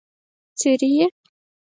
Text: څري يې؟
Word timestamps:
څري 0.59 0.89
يې؟ 0.97 1.05